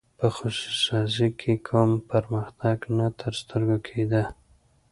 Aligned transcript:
په 0.19 0.27
خصوصي 0.35 0.73
سازۍ 0.87 1.29
کې 1.39 1.53
کوم 1.67 1.89
پرمختګ 2.11 2.77
نه 2.97 3.07
تر 3.19 3.33
سترګو 3.41 3.77
کېده. 3.87 4.23